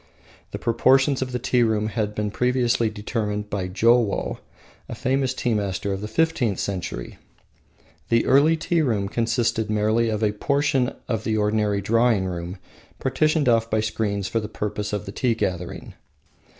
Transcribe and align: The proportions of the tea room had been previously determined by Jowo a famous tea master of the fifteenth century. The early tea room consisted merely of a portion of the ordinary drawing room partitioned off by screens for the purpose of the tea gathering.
The 0.49 0.57
proportions 0.57 1.21
of 1.21 1.31
the 1.31 1.37
tea 1.37 1.61
room 1.61 1.89
had 1.89 2.15
been 2.15 2.31
previously 2.31 2.89
determined 2.89 3.51
by 3.51 3.67
Jowo 3.67 4.39
a 4.89 4.95
famous 4.95 5.31
tea 5.35 5.53
master 5.53 5.93
of 5.93 6.01
the 6.01 6.07
fifteenth 6.07 6.57
century. 6.59 7.19
The 8.09 8.25
early 8.25 8.57
tea 8.57 8.81
room 8.81 9.07
consisted 9.07 9.69
merely 9.69 10.09
of 10.09 10.23
a 10.23 10.31
portion 10.33 10.95
of 11.07 11.23
the 11.23 11.37
ordinary 11.37 11.81
drawing 11.81 12.25
room 12.25 12.57
partitioned 12.97 13.47
off 13.47 13.69
by 13.69 13.79
screens 13.81 14.27
for 14.27 14.39
the 14.39 14.49
purpose 14.49 14.91
of 14.91 15.05
the 15.05 15.11
tea 15.11 15.35
gathering. 15.35 15.93